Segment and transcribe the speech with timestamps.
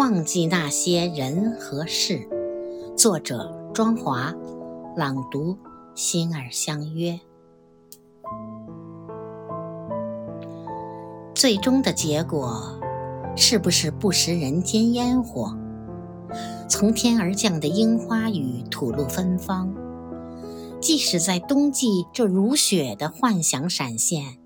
[0.00, 2.26] 忘记那些人和事。
[2.96, 4.34] 作者：庄华，
[4.96, 5.58] 朗读：
[5.94, 7.20] 心儿相约。
[11.34, 12.80] 最终的结果，
[13.36, 15.54] 是不是不食人间烟火？
[16.66, 19.70] 从天而降的樱花雨，吐露芬芳。
[20.80, 24.38] 即使在冬季，这如雪的幻想闪现，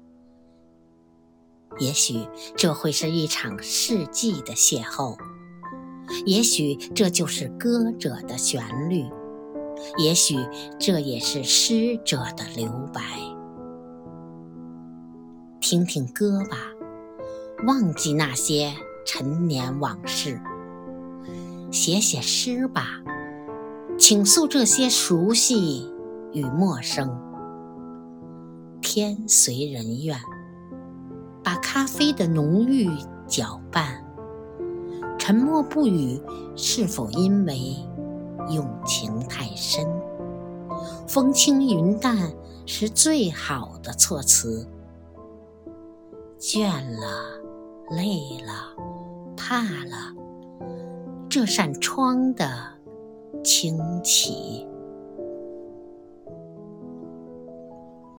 [1.78, 2.26] 也许
[2.56, 5.16] 这会是一场世纪的邂逅。
[6.26, 9.04] 也许这就是歌者的旋律，
[9.98, 10.36] 也许
[10.78, 13.00] 这也是诗者的留白。
[15.60, 16.56] 听听歌吧，
[17.66, 18.72] 忘记那些
[19.06, 20.38] 陈年往事；
[21.70, 23.02] 写写诗吧，
[23.98, 25.90] 倾诉这些熟悉
[26.32, 27.10] 与陌生。
[28.80, 30.18] 天随人愿，
[31.42, 32.90] 把咖啡的浓郁
[33.26, 34.04] 搅拌。
[35.26, 36.20] 沉默不语，
[36.54, 37.74] 是否因为
[38.50, 39.88] 用情太深？
[41.08, 42.30] 风轻云淡
[42.66, 44.68] 是最好的措辞。
[46.38, 46.68] 倦
[47.00, 47.40] 了，
[47.88, 48.76] 累了，
[49.34, 50.14] 怕了，
[51.30, 52.46] 这扇窗的
[53.42, 54.68] 清启。